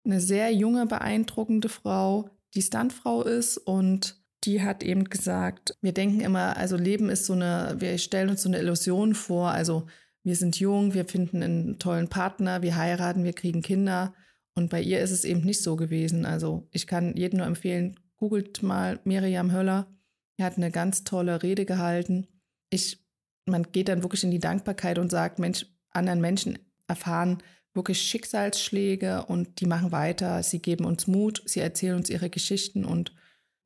eine 0.04 0.20
sehr 0.20 0.52
junge, 0.52 0.84
beeindruckende 0.84 1.70
Frau, 1.70 2.28
die 2.54 2.60
Stuntfrau 2.60 3.22
ist 3.22 3.56
und 3.56 4.22
die 4.44 4.60
hat 4.60 4.82
eben 4.82 5.04
gesagt, 5.04 5.74
wir 5.80 5.94
denken 5.94 6.20
immer, 6.20 6.58
also 6.58 6.76
Leben 6.76 7.08
ist 7.08 7.24
so 7.24 7.32
eine, 7.32 7.74
wir 7.78 7.96
stellen 7.96 8.28
uns 8.28 8.42
so 8.42 8.50
eine 8.50 8.58
Illusion 8.58 9.14
vor, 9.14 9.48
also 9.48 9.86
wir 10.24 10.36
sind 10.36 10.60
jung, 10.60 10.92
wir 10.92 11.06
finden 11.06 11.42
einen 11.42 11.78
tollen 11.78 12.08
Partner, 12.08 12.60
wir 12.60 12.76
heiraten, 12.76 13.24
wir 13.24 13.32
kriegen 13.32 13.62
Kinder. 13.62 14.12
Und 14.54 14.68
bei 14.68 14.82
ihr 14.82 15.00
ist 15.00 15.12
es 15.12 15.24
eben 15.24 15.40
nicht 15.40 15.62
so 15.62 15.74
gewesen. 15.76 16.26
Also 16.26 16.68
ich 16.70 16.86
kann 16.86 17.16
jedem 17.16 17.38
nur 17.38 17.46
empfehlen, 17.46 17.98
googelt 18.18 18.62
mal 18.62 19.00
Miriam 19.04 19.52
Höller. 19.52 19.86
Er 20.36 20.46
hat 20.46 20.56
eine 20.56 20.70
ganz 20.70 21.04
tolle 21.04 21.42
Rede 21.42 21.64
gehalten. 21.64 22.26
Ich, 22.70 23.04
man 23.46 23.64
geht 23.72 23.88
dann 23.88 24.02
wirklich 24.02 24.24
in 24.24 24.30
die 24.30 24.38
Dankbarkeit 24.38 24.98
und 24.98 25.10
sagt, 25.10 25.38
Mensch, 25.38 25.66
anderen 25.90 26.20
Menschen 26.20 26.58
erfahren 26.86 27.42
wirklich 27.74 28.02
Schicksalsschläge 28.02 29.24
und 29.26 29.60
die 29.60 29.66
machen 29.66 29.92
weiter. 29.92 30.42
Sie 30.42 30.60
geben 30.60 30.84
uns 30.84 31.06
Mut, 31.06 31.42
sie 31.46 31.60
erzählen 31.60 31.96
uns 31.96 32.10
ihre 32.10 32.28
Geschichten 32.28 32.84
und 32.84 33.12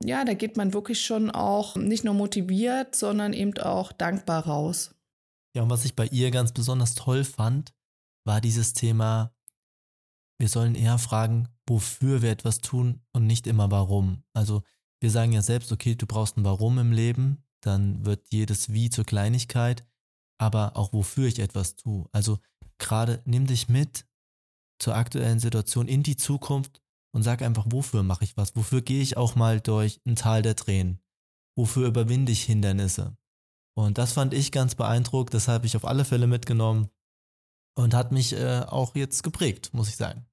ja, 0.05 0.25
da 0.25 0.35
geht 0.35 0.57
man 0.57 0.75
wirklich 0.75 1.05
schon 1.05 1.31
auch 1.31 1.77
nicht 1.77 2.05
nur 2.05 2.15
motiviert, 2.15 2.97
sondern 2.97 3.33
eben 3.33 3.57
auch 3.59 3.93
dankbar 3.93 4.47
raus. 4.47 4.95
Ja, 5.55 5.63
und 5.63 5.71
was 5.71 5.85
ich 5.85 5.95
bei 5.95 6.07
ihr 6.07 6.31
ganz 6.31 6.53
besonders 6.53 6.95
toll 6.95 7.25
fand, 7.25 7.73
war 8.25 8.41
dieses 8.41 8.73
Thema, 8.73 9.33
wir 10.39 10.49
sollen 10.49 10.75
eher 10.75 10.99
fragen, 10.99 11.49
wofür 11.69 12.23
wir 12.23 12.31
etwas 12.31 12.59
tun 12.59 13.01
und 13.13 13.27
nicht 13.27 13.47
immer 13.47 13.71
warum. 13.71 14.25
Also 14.35 14.63
wir 15.01 15.11
sagen 15.11 15.33
ja 15.33 15.43
selbst, 15.43 15.73
okay, 15.73 15.95
du 15.95 16.07
brauchst 16.07 16.37
ein 16.37 16.45
Warum 16.45 16.79
im 16.79 16.93
Leben, 16.93 17.45
dann 17.61 18.05
wird 18.05 18.29
jedes 18.31 18.73
Wie 18.73 18.91
zur 18.91 19.05
Kleinigkeit, 19.05 19.85
aber 20.39 20.77
auch 20.77 20.93
wofür 20.93 21.27
ich 21.27 21.39
etwas 21.39 21.77
tue. 21.77 22.09
Also 22.13 22.39
gerade 22.79 23.23
nimm 23.25 23.47
dich 23.47 23.69
mit 23.69 24.07
zur 24.79 24.95
aktuellen 24.95 25.39
Situation 25.39 25.89
in 25.89 26.03
die 26.03 26.17
Zukunft 26.17 26.83
und 27.15 27.23
sag 27.23 27.43
einfach, 27.43 27.67
wofür 27.69 28.03
mache 28.03 28.25
ich 28.25 28.37
was? 28.37 28.57
Wofür 28.57 28.83
gehe 28.83 29.03
ich 29.03 29.17
auch 29.17 29.35
mal 29.35 29.61
durch 29.61 30.01
ein 30.07 30.17
Tal 30.17 30.43
der 30.43 30.57
Tränen? 30.57 31.01
Wofür 31.57 31.87
überwinde 31.87 32.33
ich 32.33 32.45
Hindernisse? 32.45 33.17
Und 33.75 33.99
das 33.99 34.13
fand 34.13 34.35
ich 34.35 34.53
ganz 34.53 34.75
beeindruckt, 34.75 35.33
das 35.35 35.49
habe 35.49 35.67
ich 35.67 35.77
auf 35.77 35.85
alle 35.85 36.05
Fälle 36.05 36.27
mitgenommen 36.27 36.91
und 37.75 37.95
hat 37.95 38.13
mich 38.13 38.35
äh, 38.35 38.61
auch 38.67 38.95
jetzt 38.95 39.23
geprägt, 39.23 39.73
muss 39.73 39.89
ich 39.89 39.97
sagen. 39.97 40.27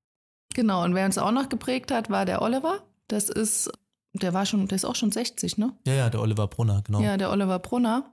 Genau, 0.56 0.84
und 0.84 0.96
wer 0.96 1.06
uns 1.06 1.18
auch 1.18 1.32
noch 1.32 1.50
geprägt 1.50 1.92
hat, 1.92 2.10
war 2.10 2.26
der 2.26 2.42
Oliver. 2.42 2.84
Das 3.08 3.30
ist, 3.30 3.72
der 4.14 4.34
war 4.34 4.46
schon, 4.46 4.68
der 4.68 4.76
ist 4.76 4.86
auch 4.86 4.96
schon 4.96 5.12
60, 5.12 5.58
ne? 5.58 5.76
Ja, 5.86 5.94
ja, 5.94 6.10
der 6.10 6.22
Oliver 6.22 6.48
Brunner, 6.48 6.82
genau. 6.84 7.02
Ja, 7.02 7.18
der 7.18 7.32
Oliver 7.32 7.60
Brunner. 7.60 8.12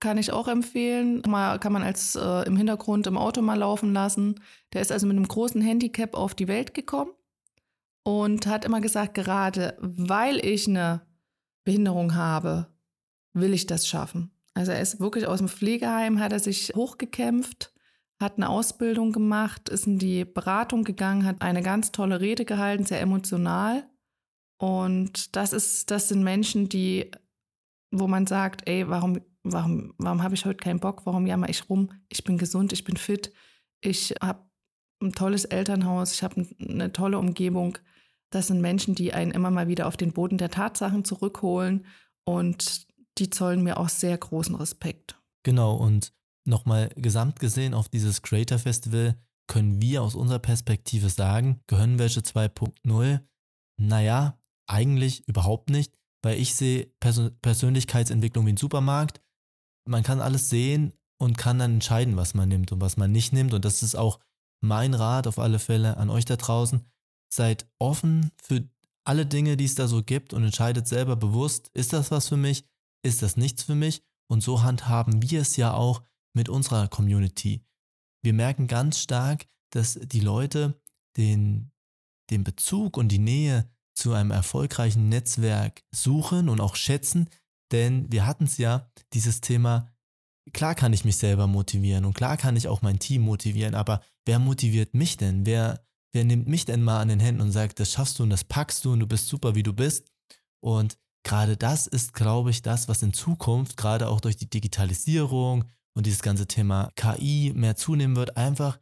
Kann 0.00 0.18
ich 0.18 0.32
auch 0.32 0.48
empfehlen. 0.48 1.22
Mal, 1.26 1.58
kann 1.60 1.72
man 1.72 1.82
als 1.84 2.16
äh, 2.16 2.46
im 2.46 2.56
Hintergrund 2.56 3.06
im 3.06 3.16
Auto 3.16 3.40
mal 3.40 3.58
laufen 3.58 3.92
lassen. 3.92 4.40
Der 4.72 4.80
ist 4.80 4.90
also 4.90 5.06
mit 5.06 5.16
einem 5.16 5.28
großen 5.28 5.62
Handicap 5.62 6.14
auf 6.14 6.34
die 6.34 6.48
Welt 6.48 6.74
gekommen 6.74 7.12
und 8.02 8.46
hat 8.46 8.64
immer 8.64 8.80
gesagt, 8.80 9.14
gerade 9.14 9.76
weil 9.80 10.44
ich 10.44 10.66
eine 10.66 11.02
Behinderung 11.64 12.14
habe, 12.14 12.66
will 13.32 13.54
ich 13.54 13.66
das 13.66 13.86
schaffen. 13.86 14.30
Also 14.54 14.72
er 14.72 14.80
ist 14.80 15.00
wirklich 15.00 15.26
aus 15.26 15.38
dem 15.38 15.48
Pflegeheim, 15.48 16.20
hat 16.20 16.32
er 16.32 16.40
sich 16.40 16.72
hochgekämpft, 16.74 17.71
hat 18.22 18.36
eine 18.36 18.48
Ausbildung 18.48 19.12
gemacht, 19.12 19.68
ist 19.68 19.86
in 19.86 19.98
die 19.98 20.24
Beratung 20.24 20.84
gegangen, 20.84 21.24
hat 21.24 21.42
eine 21.42 21.62
ganz 21.62 21.92
tolle 21.92 22.20
Rede 22.20 22.44
gehalten, 22.44 22.84
sehr 22.84 23.00
emotional. 23.00 23.84
Und 24.58 25.36
das 25.36 25.52
ist, 25.52 25.90
das 25.90 26.08
sind 26.08 26.22
Menschen, 26.22 26.68
die, 26.68 27.10
wo 27.90 28.06
man 28.06 28.26
sagt, 28.26 28.68
ey, 28.68 28.88
warum, 28.88 29.20
warum, 29.42 29.92
warum 29.98 30.22
habe 30.22 30.34
ich 30.34 30.44
heute 30.44 30.58
keinen 30.58 30.80
Bock? 30.80 31.04
Warum 31.04 31.26
jammer 31.26 31.48
ich 31.48 31.68
rum? 31.68 31.90
Ich 32.08 32.24
bin 32.24 32.38
gesund, 32.38 32.72
ich 32.72 32.84
bin 32.84 32.96
fit, 32.96 33.32
ich 33.80 34.14
habe 34.22 34.40
ein 35.02 35.12
tolles 35.12 35.44
Elternhaus, 35.44 36.12
ich 36.12 36.22
habe 36.22 36.46
eine 36.60 36.92
tolle 36.92 37.18
Umgebung. 37.18 37.78
Das 38.30 38.46
sind 38.46 38.60
Menschen, 38.60 38.94
die 38.94 39.12
einen 39.12 39.32
immer 39.32 39.50
mal 39.50 39.68
wieder 39.68 39.86
auf 39.86 39.96
den 39.96 40.12
Boden 40.12 40.38
der 40.38 40.50
Tatsachen 40.50 41.04
zurückholen 41.04 41.84
und 42.24 42.86
die 43.18 43.28
zollen 43.28 43.62
mir 43.62 43.78
auch 43.78 43.88
sehr 43.88 44.16
großen 44.16 44.54
Respekt. 44.54 45.20
Genau, 45.42 45.74
und 45.74 46.12
nochmal 46.44 46.90
gesamt 46.96 47.40
gesehen 47.40 47.74
auf 47.74 47.88
dieses 47.88 48.22
Creator 48.22 48.58
Festival 48.58 49.16
können 49.48 49.82
wir 49.82 50.02
aus 50.02 50.14
unserer 50.14 50.38
Perspektive 50.38 51.10
sagen, 51.10 51.60
gehören 51.66 51.98
welche 51.98 52.20
2.0? 52.20 53.20
Naja, 53.78 54.38
eigentlich 54.66 55.26
überhaupt 55.28 55.70
nicht, 55.70 55.92
weil 56.22 56.38
ich 56.38 56.54
sehe 56.54 56.86
Persön 57.00 57.36
Persönlichkeitsentwicklung 57.40 58.46
wie 58.46 58.52
ein 58.52 58.56
Supermarkt. 58.56 59.20
Man 59.86 60.02
kann 60.02 60.20
alles 60.20 60.48
sehen 60.48 60.92
und 61.20 61.36
kann 61.36 61.58
dann 61.58 61.74
entscheiden, 61.74 62.16
was 62.16 62.34
man 62.34 62.48
nimmt 62.48 62.72
und 62.72 62.80
was 62.80 62.96
man 62.96 63.12
nicht 63.12 63.32
nimmt. 63.32 63.52
Und 63.52 63.64
das 63.64 63.82
ist 63.82 63.94
auch 63.94 64.20
mein 64.62 64.94
Rat 64.94 65.26
auf 65.26 65.38
alle 65.38 65.58
Fälle 65.58 65.96
an 65.96 66.10
euch 66.10 66.24
da 66.24 66.36
draußen. 66.36 66.86
Seid 67.32 67.66
offen 67.78 68.30
für 68.42 68.68
alle 69.04 69.26
Dinge, 69.26 69.56
die 69.56 69.64
es 69.64 69.74
da 69.74 69.88
so 69.88 70.02
gibt 70.02 70.32
und 70.32 70.44
entscheidet 70.44 70.86
selber 70.86 71.16
bewusst, 71.16 71.70
ist 71.74 71.92
das 71.92 72.10
was 72.10 72.28
für 72.28 72.36
mich, 72.36 72.64
ist 73.04 73.22
das 73.22 73.36
nichts 73.36 73.64
für 73.64 73.74
mich? 73.74 74.02
Und 74.30 74.42
so 74.42 74.62
handhaben 74.62 75.22
wir 75.22 75.40
es 75.40 75.56
ja 75.56 75.74
auch 75.74 76.02
mit 76.34 76.48
unserer 76.48 76.88
Community. 76.88 77.64
Wir 78.22 78.32
merken 78.32 78.66
ganz 78.66 78.98
stark, 78.98 79.46
dass 79.70 79.98
die 80.02 80.20
Leute 80.20 80.80
den, 81.16 81.72
den 82.30 82.44
Bezug 82.44 82.96
und 82.96 83.08
die 83.08 83.18
Nähe 83.18 83.68
zu 83.94 84.12
einem 84.12 84.30
erfolgreichen 84.30 85.08
Netzwerk 85.08 85.82
suchen 85.90 86.48
und 86.48 86.60
auch 86.60 86.76
schätzen, 86.76 87.28
denn 87.72 88.10
wir 88.10 88.26
hatten 88.26 88.44
es 88.44 88.58
ja, 88.58 88.90
dieses 89.12 89.40
Thema, 89.40 89.88
klar 90.52 90.74
kann 90.74 90.92
ich 90.92 91.04
mich 91.04 91.16
selber 91.16 91.46
motivieren 91.46 92.04
und 92.04 92.14
klar 92.14 92.36
kann 92.36 92.56
ich 92.56 92.68
auch 92.68 92.82
mein 92.82 92.98
Team 92.98 93.22
motivieren, 93.22 93.74
aber 93.74 94.02
wer 94.24 94.38
motiviert 94.38 94.94
mich 94.94 95.16
denn? 95.16 95.46
Wer, 95.46 95.84
wer 96.12 96.24
nimmt 96.24 96.48
mich 96.48 96.64
denn 96.64 96.82
mal 96.82 97.00
an 97.00 97.08
den 97.08 97.20
Händen 97.20 97.40
und 97.40 97.52
sagt, 97.52 97.80
das 97.80 97.92
schaffst 97.92 98.18
du 98.18 98.22
und 98.22 98.30
das 98.30 98.44
packst 98.44 98.84
du 98.84 98.92
und 98.92 99.00
du 99.00 99.06
bist 99.06 99.28
super, 99.28 99.54
wie 99.54 99.62
du 99.62 99.72
bist? 99.72 100.10
Und 100.60 100.98
gerade 101.24 101.56
das 101.56 101.86
ist, 101.86 102.14
glaube 102.14 102.50
ich, 102.50 102.62
das, 102.62 102.88
was 102.88 103.02
in 103.02 103.12
Zukunft, 103.12 103.76
gerade 103.76 104.08
auch 104.08 104.20
durch 104.20 104.36
die 104.36 104.50
Digitalisierung 104.50 105.64
und 105.94 106.06
dieses 106.06 106.22
ganze 106.22 106.46
Thema 106.46 106.90
KI 106.96 107.52
mehr 107.54 107.76
zunehmen 107.76 108.16
wird, 108.16 108.36
einfach 108.36 108.78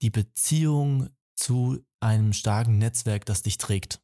die 0.00 0.10
Beziehung 0.10 1.10
zu 1.34 1.84
einem 2.00 2.32
starken 2.32 2.78
Netzwerk, 2.78 3.24
das 3.24 3.42
dich 3.42 3.58
trägt. 3.58 4.00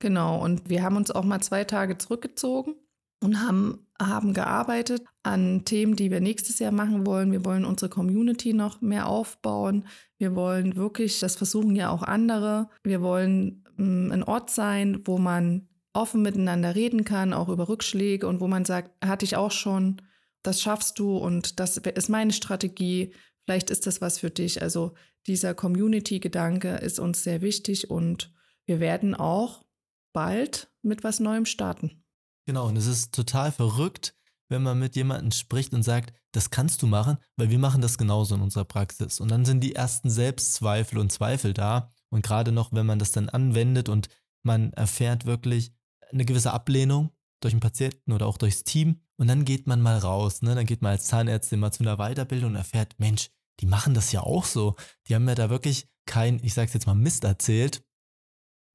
Genau, 0.00 0.42
und 0.42 0.68
wir 0.68 0.82
haben 0.82 0.96
uns 0.96 1.10
auch 1.10 1.24
mal 1.24 1.40
zwei 1.40 1.64
Tage 1.64 1.98
zurückgezogen 1.98 2.74
und 3.20 3.40
haben, 3.40 3.86
haben 4.00 4.32
gearbeitet 4.32 5.02
an 5.22 5.64
Themen, 5.64 5.96
die 5.96 6.10
wir 6.10 6.20
nächstes 6.20 6.60
Jahr 6.60 6.72
machen 6.72 7.04
wollen. 7.04 7.32
Wir 7.32 7.44
wollen 7.44 7.64
unsere 7.64 7.88
Community 7.88 8.52
noch 8.52 8.80
mehr 8.80 9.08
aufbauen. 9.08 9.86
Wir 10.18 10.36
wollen 10.36 10.76
wirklich, 10.76 11.18
das 11.18 11.36
versuchen 11.36 11.74
ja 11.74 11.90
auch 11.90 12.02
andere, 12.02 12.68
wir 12.84 13.02
wollen 13.02 13.64
mh, 13.76 13.84
mm, 13.84 14.12
ein 14.12 14.22
Ort 14.22 14.50
sein, 14.50 15.02
wo 15.04 15.18
man 15.18 15.68
offen 15.92 16.22
miteinander 16.22 16.76
reden 16.76 17.04
kann, 17.04 17.32
auch 17.32 17.48
über 17.48 17.68
Rückschläge 17.68 18.28
und 18.28 18.40
wo 18.40 18.46
man 18.46 18.64
sagt, 18.64 18.92
hatte 19.04 19.24
ich 19.24 19.36
auch 19.36 19.50
schon, 19.50 20.00
das 20.48 20.62
schaffst 20.62 20.98
du 20.98 21.18
und 21.18 21.60
das 21.60 21.76
ist 21.76 22.08
meine 22.08 22.32
Strategie. 22.32 23.12
Vielleicht 23.44 23.68
ist 23.68 23.86
das 23.86 24.00
was 24.00 24.18
für 24.18 24.30
dich. 24.30 24.62
Also 24.62 24.94
dieser 25.26 25.52
Community-Gedanke 25.54 26.76
ist 26.76 26.98
uns 26.98 27.22
sehr 27.22 27.42
wichtig 27.42 27.90
und 27.90 28.32
wir 28.64 28.80
werden 28.80 29.14
auch 29.14 29.66
bald 30.14 30.72
mit 30.80 31.04
was 31.04 31.20
Neuem 31.20 31.44
starten. 31.44 32.02
Genau, 32.46 32.66
und 32.66 32.78
es 32.78 32.86
ist 32.86 33.14
total 33.14 33.52
verrückt, 33.52 34.16
wenn 34.48 34.62
man 34.62 34.78
mit 34.78 34.96
jemandem 34.96 35.32
spricht 35.32 35.74
und 35.74 35.82
sagt, 35.82 36.14
das 36.32 36.48
kannst 36.48 36.80
du 36.80 36.86
machen, 36.86 37.18
weil 37.36 37.50
wir 37.50 37.58
machen 37.58 37.82
das 37.82 37.98
genauso 37.98 38.34
in 38.34 38.40
unserer 38.40 38.64
Praxis. 38.64 39.20
Und 39.20 39.30
dann 39.30 39.44
sind 39.44 39.60
die 39.60 39.74
ersten 39.74 40.08
Selbstzweifel 40.08 40.98
und 40.98 41.12
Zweifel 41.12 41.52
da. 41.52 41.92
Und 42.08 42.24
gerade 42.24 42.52
noch, 42.52 42.72
wenn 42.72 42.86
man 42.86 42.98
das 42.98 43.12
dann 43.12 43.28
anwendet 43.28 43.90
und 43.90 44.08
man 44.42 44.72
erfährt 44.72 45.26
wirklich 45.26 45.72
eine 46.10 46.24
gewisse 46.24 46.54
Ablehnung 46.54 47.10
durch 47.40 47.52
den 47.52 47.60
Patienten 47.60 48.12
oder 48.12 48.26
auch 48.26 48.38
durchs 48.38 48.64
Team. 48.64 49.02
Und 49.18 49.26
dann 49.28 49.44
geht 49.44 49.66
man 49.66 49.80
mal 49.80 49.98
raus, 49.98 50.42
ne? 50.42 50.54
dann 50.54 50.66
geht 50.66 50.80
man 50.80 50.92
als 50.92 51.06
Zahnärztin 51.06 51.58
mal 51.58 51.72
zu 51.72 51.82
einer 51.82 51.96
Weiterbildung 51.96 52.50
und 52.50 52.56
erfährt, 52.56 52.94
Mensch, 52.98 53.30
die 53.60 53.66
machen 53.66 53.94
das 53.94 54.12
ja 54.12 54.20
auch 54.20 54.44
so. 54.44 54.76
Die 55.06 55.14
haben 55.14 55.24
mir 55.24 55.34
da 55.34 55.50
wirklich 55.50 55.88
kein, 56.06 56.42
ich 56.44 56.54
sag's 56.54 56.72
jetzt 56.74 56.86
mal, 56.86 56.94
Mist 56.94 57.24
erzählt. 57.24 57.82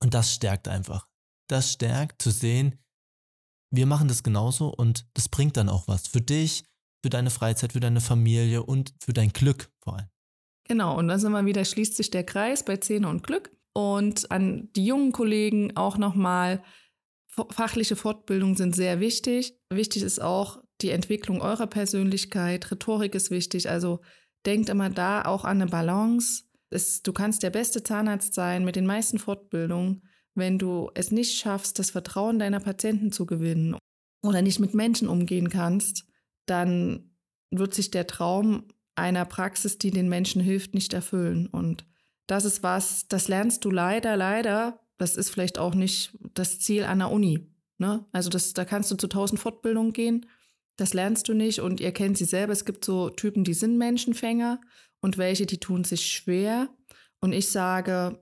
Und 0.02 0.14
das 0.14 0.34
stärkt 0.34 0.68
einfach. 0.68 1.08
Das 1.48 1.72
stärkt 1.72 2.22
zu 2.22 2.30
sehen, 2.30 2.78
wir 3.72 3.86
machen 3.86 4.08
das 4.08 4.22
genauso 4.22 4.68
und 4.68 5.08
das 5.14 5.30
bringt 5.30 5.58
dann 5.58 5.70
auch 5.70 5.88
was 5.88 6.08
für 6.08 6.22
dich, 6.22 6.66
für 7.02 7.10
deine 7.10 7.30
Freizeit, 7.30 7.74
für 7.74 7.80
deine 7.80 8.02
Familie 8.02 8.64
und 8.64 8.94
für 9.04 9.14
dein 9.14 9.30
Glück 9.30 9.72
vor 9.80 9.98
allem. 9.98 10.10
Genau, 10.66 10.98
und 10.98 11.08
dann 11.08 11.20
sind 11.20 11.32
wir 11.32 11.46
wieder, 11.46 11.66
schließt 11.66 11.96
sich 11.96 12.10
der 12.10 12.24
Kreis 12.24 12.64
bei 12.64 12.78
Zähne 12.78 13.10
und 13.10 13.24
Glück. 13.24 13.52
Und 13.74 14.30
an 14.32 14.70
die 14.76 14.86
jungen 14.86 15.12
Kollegen 15.12 15.76
auch 15.76 15.98
nochmal, 15.98 16.64
fachliche 17.50 17.96
Fortbildungen 17.96 18.56
sind 18.56 18.76
sehr 18.76 19.00
wichtig. 19.00 19.58
Wichtig 19.72 20.04
ist 20.04 20.22
auch 20.22 20.62
die 20.82 20.90
Entwicklung 20.90 21.42
eurer 21.42 21.68
Persönlichkeit. 21.68 22.70
Rhetorik 22.72 23.16
ist 23.16 23.32
wichtig. 23.32 23.70
Also 23.70 24.02
denkt 24.46 24.70
immer 24.70 24.90
da 24.90 25.24
auch 25.26 25.44
an 25.44 25.62
eine 25.62 25.70
Balance. 25.70 26.44
Es, 26.70 27.02
du 27.04 27.14
kannst 27.14 27.44
der 27.44 27.50
beste 27.50 27.84
Zahnarzt 27.84 28.34
sein 28.34 28.66
mit 28.66 28.76
den 28.76 28.86
meisten 28.86 29.20
Fortbildungen 29.20 30.02
wenn 30.36 30.58
du 30.58 30.90
es 30.96 31.12
nicht 31.12 31.38
schaffst, 31.38 31.80
das 31.80 31.92
Vertrauen 31.92 32.40
deiner 32.40 32.60
Patienten 32.60 33.12
zu 33.12 33.26
gewinnen 33.26 33.78
oder 34.24 34.42
nicht 34.42 34.60
mit 34.60 34.74
Menschen 34.74 35.08
umgehen 35.08 35.50
kannst, 35.50 36.06
dann 36.46 37.12
wird 37.52 37.74
sich 37.74 37.92
der 37.92 38.08
Traum 38.08 38.68
einer 38.96 39.26
Praxis, 39.26 39.78
die 39.78 39.92
den 39.92 40.10
Menschen 40.10 40.42
hilft, 40.42 40.74
nicht 40.74 40.94
erfüllen. 40.94 41.48
Und 41.48 41.86
das 42.28 42.46
ist 42.46 42.64
was, 42.64 43.08
das 43.08 43.28
lernst 43.28 43.66
du 43.66 43.72
leider, 43.72 44.18
leider. 44.18 44.80
Das 45.04 45.18
ist 45.18 45.32
vielleicht 45.32 45.60
auch 45.60 45.76
nicht 45.76 46.18
das 46.34 46.60
Ziel 46.60 46.86
einer 46.86 47.12
Uni. 47.12 47.46
Ne? 47.78 48.06
Also 48.14 48.30
das, 48.30 48.54
da 48.54 48.64
kannst 48.64 48.90
du 48.90 48.96
zu 48.96 49.08
tausend 49.08 49.38
Fortbildungen 49.38 49.92
gehen. 49.92 50.26
Das 50.78 50.94
lernst 50.94 51.28
du 51.28 51.34
nicht 51.34 51.60
und 51.60 51.82
ihr 51.82 51.92
kennt 51.92 52.18
sie 52.18 52.24
selber. 52.24 52.54
Es 52.54 52.64
gibt 52.64 52.86
so 52.86 53.10
Typen, 53.10 53.44
die 53.44 53.54
sind 53.54 53.78
Menschenfänger 53.78 54.62
und 55.02 55.18
welche, 55.18 55.46
die 55.46 55.60
tun 55.60 55.84
sich 55.84 56.08
schwer. 56.08 56.70
Und 57.20 57.34
ich 57.34 57.52
sage, 57.52 58.18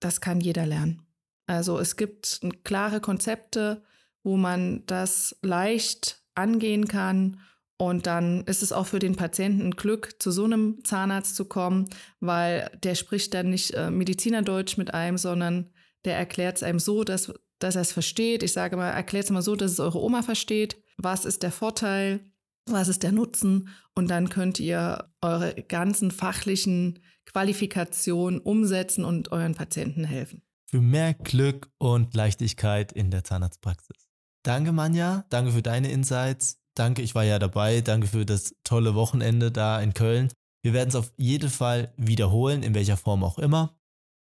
das 0.00 0.20
kann 0.20 0.40
jeder 0.40 0.66
lernen. 0.66 1.02
Also 1.46 1.78
es 1.78 1.94
gibt 1.94 2.40
klare 2.64 3.00
Konzepte, 3.00 3.84
wo 4.24 4.36
man 4.36 4.82
das 4.86 5.36
leicht 5.40 6.20
angehen 6.34 6.88
kann. 6.88 7.38
Und 7.76 8.08
dann 8.08 8.42
ist 8.46 8.64
es 8.64 8.72
auch 8.72 8.88
für 8.88 8.98
den 8.98 9.14
Patienten 9.14 9.66
ein 9.66 9.76
Glück, 9.76 10.20
zu 10.20 10.32
so 10.32 10.42
einem 10.42 10.82
Zahnarzt 10.82 11.36
zu 11.36 11.44
kommen, 11.44 11.84
weil 12.18 12.76
der 12.82 12.96
spricht 12.96 13.34
dann 13.34 13.50
nicht 13.50 13.70
äh, 13.74 13.92
Medizinerdeutsch 13.92 14.76
mit 14.78 14.92
einem, 14.92 15.16
sondern 15.16 15.70
der 16.04 16.16
erklärt 16.16 16.56
es 16.56 16.62
einem 16.62 16.78
so, 16.78 17.04
dass, 17.04 17.32
dass 17.58 17.76
er 17.76 17.82
es 17.82 17.92
versteht. 17.92 18.42
Ich 18.42 18.52
sage 18.52 18.76
mal, 18.76 18.90
erklärt 18.90 19.24
es 19.24 19.30
mal 19.30 19.42
so, 19.42 19.56
dass 19.56 19.72
es 19.72 19.80
eure 19.80 20.02
Oma 20.02 20.22
versteht. 20.22 20.76
Was 20.96 21.24
ist 21.24 21.42
der 21.42 21.52
Vorteil? 21.52 22.20
Was 22.66 22.88
ist 22.88 23.02
der 23.02 23.12
Nutzen? 23.12 23.68
Und 23.94 24.08
dann 24.08 24.28
könnt 24.28 24.60
ihr 24.60 25.10
eure 25.20 25.54
ganzen 25.68 26.10
fachlichen 26.10 27.00
Qualifikation 27.26 28.38
umsetzen 28.38 29.04
und 29.04 29.32
euren 29.32 29.54
Patienten 29.54 30.04
helfen. 30.04 30.42
Für 30.66 30.80
mehr 30.80 31.14
Glück 31.14 31.70
und 31.78 32.14
Leichtigkeit 32.14 32.92
in 32.92 33.10
der 33.10 33.24
Zahnarztpraxis. 33.24 34.08
Danke, 34.42 34.72
Manja. 34.72 35.24
Danke 35.30 35.52
für 35.52 35.62
deine 35.62 35.90
Insights. 35.90 36.58
Danke, 36.74 37.02
ich 37.02 37.14
war 37.14 37.24
ja 37.24 37.38
dabei. 37.38 37.80
Danke 37.80 38.08
für 38.08 38.26
das 38.26 38.54
tolle 38.64 38.94
Wochenende 38.94 39.52
da 39.52 39.80
in 39.80 39.94
Köln. 39.94 40.32
Wir 40.62 40.72
werden 40.72 40.88
es 40.88 40.96
auf 40.96 41.12
jeden 41.16 41.50
Fall 41.50 41.92
wiederholen, 41.96 42.62
in 42.62 42.74
welcher 42.74 42.96
Form 42.96 43.22
auch 43.22 43.38
immer. 43.38 43.78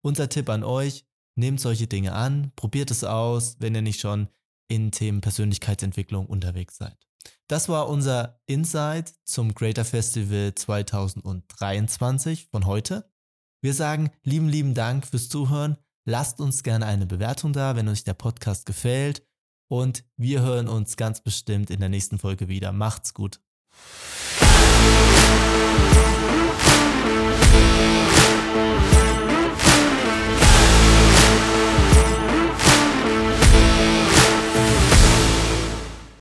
Unser 0.03 0.29
Tipp 0.29 0.49
an 0.51 0.65
euch, 0.65 1.07
nehmt 1.37 1.61
solche 1.61 1.87
Dinge 1.87 2.13
an, 2.13 2.53
probiert 2.57 2.91
es 2.91 3.05
aus, 3.05 3.57
wenn 3.61 3.75
ihr 3.75 3.83
nicht 3.83 4.01
schon 4.01 4.29
in 4.69 4.91
Themen 4.91 5.21
Persönlichkeitsentwicklung 5.21 6.27
unterwegs 6.27 6.77
seid. 6.77 6.97
Das 7.49 7.69
war 7.69 7.89
unser 7.89 8.41
Insight 8.47 9.15
zum 9.25 9.55
Greater 9.55 9.85
Festival 9.85 10.55
2023 10.55 12.49
von 12.51 12.67
heute. 12.67 13.11
Wir 13.63 13.75
sagen 13.75 14.11
lieben, 14.23 14.49
lieben 14.49 14.75
Dank 14.75 15.07
fürs 15.07 15.29
Zuhören. 15.29 15.77
Lasst 16.07 16.41
uns 16.41 16.63
gerne 16.63 16.87
eine 16.87 17.07
Bewertung 17.07 17.53
da, 17.53 17.77
wenn 17.77 17.89
euch 17.89 18.05
der 18.05 18.15
Podcast 18.15 18.67
gefällt. 18.67 19.27
Und 19.69 20.05
wir 20.17 20.43
hören 20.43 20.69
uns 20.69 20.97
ganz 20.97 21.23
bestimmt 21.23 21.71
in 21.71 21.81
der 21.81 21.89
nächsten 21.89 22.19
Folge 22.19 22.49
wieder. 22.49 22.73
Macht's 22.73 23.15
gut. 23.15 23.41